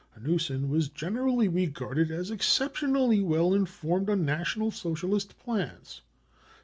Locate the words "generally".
0.89-1.47